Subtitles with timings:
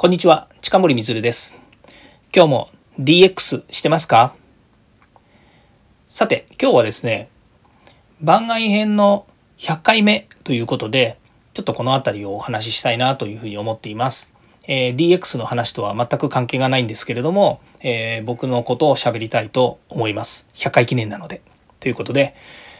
[0.00, 1.54] こんにちは、近森光です。
[2.34, 4.34] 今日も DX してますか？
[6.08, 7.28] さて、今日はですね、
[8.22, 9.26] 番外編の
[9.58, 11.18] 100回目ということで、
[11.52, 14.32] ちょっとこの辺りをお話ししたいなというふうに思っています。
[14.66, 20.48] えー、DX の話とは全く関係がないんですけれども、えー、僕のことを喋りたいと思います。
[20.54, 21.42] 100回記念なので。
[21.78, 22.34] ということで、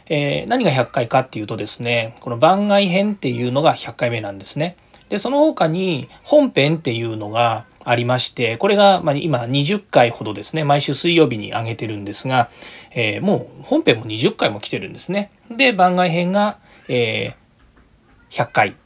[0.07, 4.79] えー、何が100回かっていうとですね、この番外編っていうのが100回目なんですね。
[5.11, 12.49] で、その他に本編っていうのがありまして、これがま今20回ほどですね、毎週水曜日に上げてるんですが、
[12.93, 15.33] えー、もう本編も20回も来てるんですね。
[15.51, 18.77] で、番外編が、えー、100回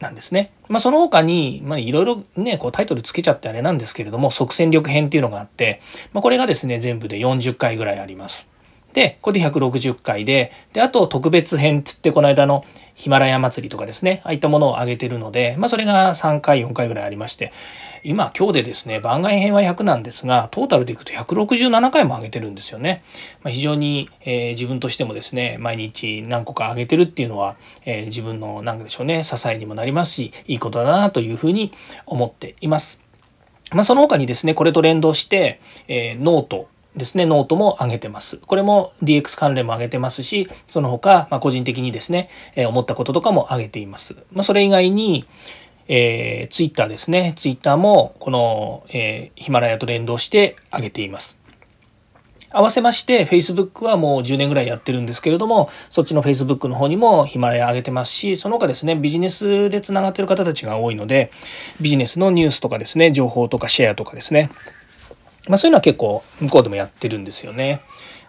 [0.00, 0.52] なんですね。
[0.68, 5.80] まあ、その他に、まあ、いろいろね、こうタイトルつけちゃってあれなんですけれども、即戦力編っていうのがあって、
[6.12, 8.50] まあ、これがですね、全部で40回ぐらいあります。
[8.98, 12.64] で、これで160回で、で、あと特別編つってこの間の
[12.96, 17.52] ヒマラヤ祭りとかですね、ああいったものを上げてるので、まあそれが3回、4回ぐらいありまして、
[18.02, 23.04] 今、今日でですね、番外編は100なんですが、トータルでいくと167回も上げてるんですよね。
[23.44, 31.70] まあ、非常に、えー、自分としてもですね、毎日何個か上げてるっていうのは、えー、自分の何でしょうね、支えにもなりますし、いいことだなというふうに
[32.04, 33.00] 思っています。
[33.70, 36.66] まあ、その他にですね、これと連動して、えー、ノート、
[36.98, 38.36] ですね、ノートも上げてます。
[38.36, 44.16] これも DX 関連も上げてますし、その他、ま、個人的にですね、え、思ったこととかも上げています。
[44.32, 45.24] まあ、それ以外に、
[45.88, 47.32] えー、Twitter ですね。
[47.36, 51.38] Twitter もこの、えー、ヒマラヤと連動して上げています。
[52.50, 61.30] 合わせまして Facebook はもう10年ぐらいやってるんですけれども、そっちの Facebook の方にもヒマラヤ上げてますし、その他ですね、ビジネスでつながってる方たちが多いので、
[61.80, 64.50] ビジネスのニュースとかですね、情報とかシェアとかですね、
[65.48, 67.82] まあ、そういうのは結構向こうでもやってるんですよね。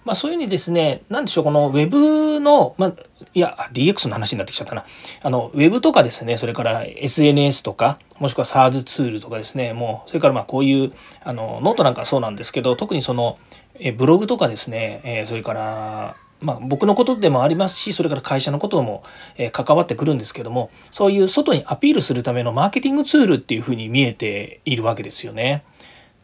[0.06, 2.94] まあ、そういうふうにですね、なんでしょう、この Web の、まあ、
[3.34, 4.86] いや、DX の話になってきちゃったな。
[5.22, 10.92] あの、Web とかですね、それから SNS とか、もしくは SARS ツールとかですね、もう、それからまあこういう、
[11.24, 13.38] あの、ノートなんかそうなんですけど、特にその、
[13.80, 19.04] えブログとかですね、えそれから、まあ、僕のことでもありますしそれから会社のことも、
[19.38, 25.64] え関わってくるんですけどもそういう外にアピールするためのマーケティングツールっていうふうに見えているわけですよね。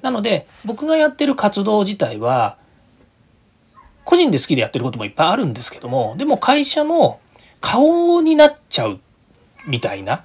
[0.06, 2.58] なので僕がやってる活動自体は
[4.04, 7.20] 個人で好きでやってることもいっぱいあるんですけどもでも会社の
[7.60, 9.00] 顔になっちゃう
[9.66, 10.24] みたいな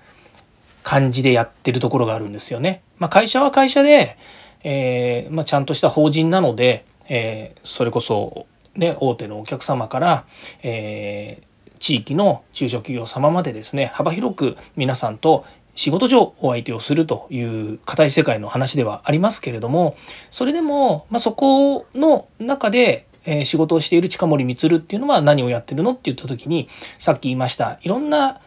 [0.83, 2.83] 感じでやってるところがあるんですよね。
[2.99, 4.19] まあ、会社は会社で、
[4.63, 10.25] えー、まあ、ちゃんとした法人なので、えー、それこそ、ね、大手のお客様から、
[10.63, 19.97] えー、地域の中小企業様までですね幅広く皆さんと仕事上お相手をするという硬い世界の話ではありますけれども
[20.31, 28.41] それでも、まあ、そこの中でえ仕事をしている近森満っていうのは何をやってるのって言った時にさっき言いましたいろんな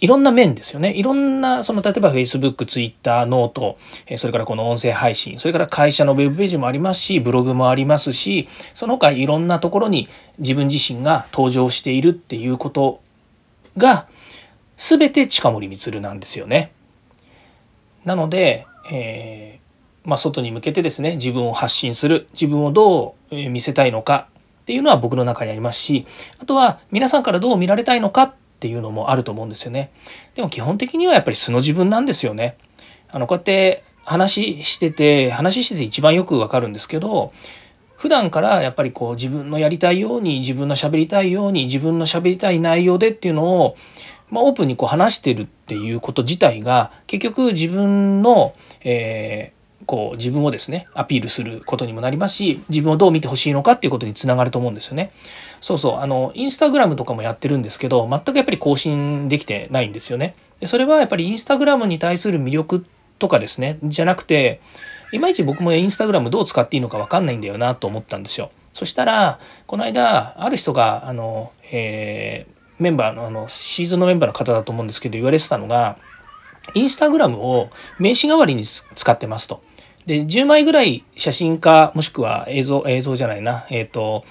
[0.00, 0.92] いろんな面ですよね。
[0.92, 3.78] いろんな、その、例えば Facebook、Twitter、ノート、
[4.16, 10.08] それからこの音声配信、それから会社のウェブページもありますし、ブログもありますし、その他いろんなところに
[10.38, 13.00] 自分自身が登場しているっていうこと
[13.76, 14.06] が、
[14.78, 16.72] 全て近森光なんですよね。
[18.04, 24.28] なので、えー、まあ、外に向けてですね自分を発信する自分をどう見せたいのか
[24.62, 26.06] っていうのは僕の中にありますし
[26.38, 29.90] あとは皆さんからどう見られたいのかっていうのもあると思うんですよね。
[30.34, 32.56] でも基本的にはやっぱり素の自分なんですよね。
[33.10, 37.30] あのこうやって話してて話してて一番よくわかるんですけど
[37.96, 43.76] 普段からやっぱりこう自分のやりたいように自分の喋りたいように自分の喋りたい内容でっていうのを
[44.30, 55.12] まあ、オープンにこう話してるっていうこと自体が結局自分の、えー、こう自分をですねアピールすることにもなりますし自分をどう見てほしいのかっていうことにつながると思うんですよね。
[55.60, 60.34] そうそうあのインスタグラムとかもやってるんですけど全くやっぱり更新できてないんですよね。
[60.60, 62.84] でそれはやっぱりインスタグラムに対する魅力
[63.18, 64.60] とかですねじゃなくて
[65.12, 68.50] いまいち僕もインスタグラムどう使っていいのか分かんないんだよなと思ったんですよ。
[68.72, 75.98] そしたらこの間ある人があの、えーメンバーのあのシーズンのメンバーの方だと思うんですけど言われてたのが
[76.74, 79.62] インスタグラムを名刺代わりに使ってますと。
[80.06, 84.24] で10枚ぐらい写真かもしくは映像映像じゃないなえっ、ー、と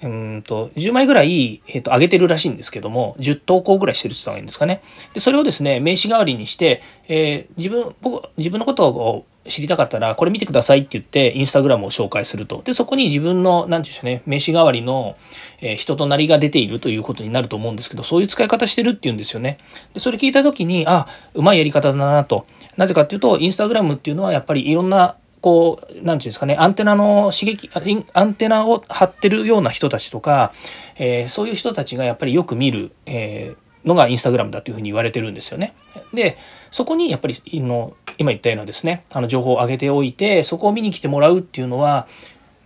[0.00, 4.80] うんと10枚ぐらい、えー、と上げてるらしいんですけども10投稿ぐらいしてるって言った方がいいんですかね
[5.12, 12.62] でそれをですね名刺代わりにして、えー、自分僕自分のことを知りたかったらこれ見てくださいって言ってインスタグラムを紹介すると。
[12.64, 15.16] でそこに自分の何て言うんでしょうね名刺代わりの、
[15.60, 19.58] え人となりが出ているということになると思うんですけどそういう使い方してるっていうんですよね。
[19.94, 22.46] でそれ聞いた時にあうまいやり方だなと。
[22.76, 27.70] なぜかっていうとインスタグラムっていうのはやっぱりいろんなこう何て言うんですかねアンテナの刺激
[28.12, 30.52] アンテナを張ってるような人たちとか、
[30.96, 35.74] えー、そういう人たちがやっぱりよく見る、えーのがインスタグラムだというふうに言われてるんですよね。
[36.12, 36.36] で
[36.70, 42.06] そこにやっぱりの今言ったようなですね、あの情報を上げておいて、そこを見に来てもらうっていうのは、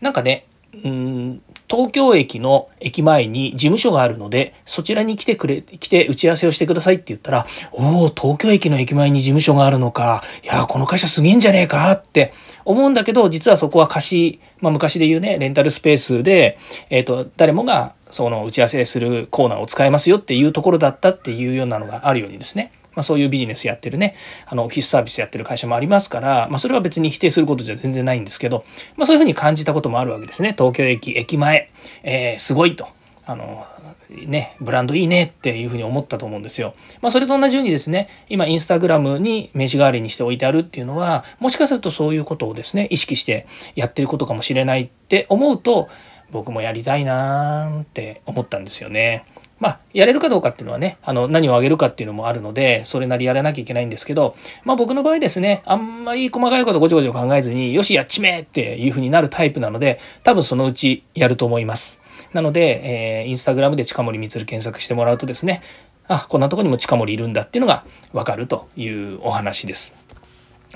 [0.01, 0.47] なんかね、
[0.85, 12.35] うん東京駅の駅前に事務所があるので、そちらに来てくれ、来て打ち合わせをしてくださいって言ったら、おお、東京駅の駅前に事務所があるのか、いや、この会社すげえんじゃねえかって
[12.67, 16.59] 思うんだけど、実はそこは貸し、まあ昔で言うね、レンタルスペースで、
[16.91, 24.17] えっ、ー、と、誰もがその打ち合わせするコーナーを使えますよっていうところだったっていうようなのがあるようにですね、まあ、そういうビジネスやってるね、
[24.47, 28.65] あの、オフィスサービスやってる会社もありますから、まあ、それは別に否定することじゃ全然ないんですけど、
[28.97, 30.55] まあ、そういうふうに感じたこともあるわけですね。
[30.57, 31.71] 東京駅、駅前、
[32.03, 32.89] えー、すごいと。
[33.25, 33.67] あの、
[34.11, 36.75] ね、ブランドいいねっていうふうに思ったと思うんですよ。
[37.01, 45.89] まあ、それと同じようにですね、今インスタグラムに名刺代わりにしておいてあるっていうのは、もしかするとそういうことをですね、意識してやってることかもしれないって思うと、
[46.31, 49.25] 僕もやりたいなーって思ったんですよね。
[49.63, 62.03] まあ、やれるかどうかっていうのはね、あの、何をあげるかっていうのもあるので、それなりやらなきゃいけないんですけど、まあ僕の場合ですね、あんまり細かいことごちょごちょ考えずに、よし、やっちめっていう風になるタイプなので、多分そのうちやると思います。
[62.33, 65.63] なので、えー、インスタグラムで近森光検索してもらうとですね、
[66.09, 69.95] あ、こんなとこにも近森いるんだっていうのがわかるというお話です。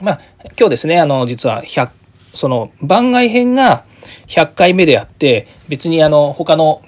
[0.00, 0.20] まあ、
[0.56, 1.90] 今日ですね、あの、実は100、
[2.34, 3.82] その番外編が
[4.28, 6.82] 100回目であって、別にあの、他の、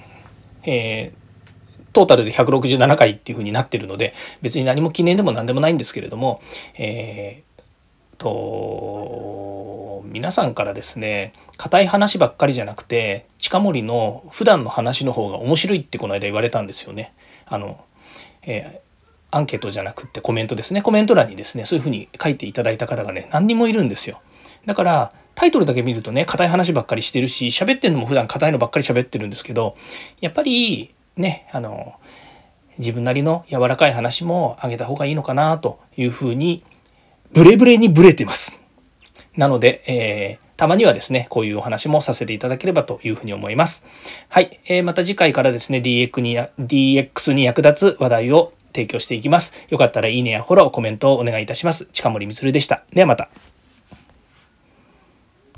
[0.62, 1.18] えー
[1.92, 6.40] トータルで167回っていう風になってるので別に何も記念でも何でもないんですけれども
[6.76, 17.14] えー、と皆さんからですね硬い話ばっかりじゃなくて近森の普段の話の方が面白いってこの間言われたんですよね。
[17.46, 17.84] あの
[18.42, 18.88] えー
[19.30, 20.82] アンケートじゃなくってコメントですね。
[20.82, 24.22] コメント欄にですね、そういうふうに書いていただいた方がね、何人もいるんですよ。
[24.64, 29.76] だから、タイトルだけ見るとね、硬い話ばっかりしてるし、喋ってるのも普段硬いのばっかり喋ってるんですけど、
[30.20, 31.94] やっぱり、ね、あの、
[32.78, 36.62] 自分なりの柔らかい話もあげた方がいいのかなというふうに、
[37.32, 38.58] ブレブレにブレてます。
[39.36, 43.84] なので、えー、たまにはですね、こういうお話もさせていただければというふうに思います。
[44.28, 44.60] はい。
[44.66, 49.54] えー、また次回からですね、DX に DX に役立つ話題を提供していきます。
[49.68, 51.86] よかったらいいねやフォロー、コメントをお願いいたします。
[51.92, 52.82] 近森光でした。
[52.92, 53.28] ではまた。